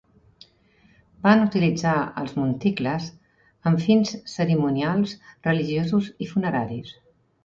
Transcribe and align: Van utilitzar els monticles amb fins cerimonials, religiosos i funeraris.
Van 1.25 1.41
utilitzar 1.47 1.91
els 2.21 2.31
monticles 2.37 3.09
amb 3.73 3.83
fins 3.89 4.13
cerimonials, 4.31 5.13
religiosos 5.49 6.09
i 6.27 6.31
funeraris. 6.31 6.95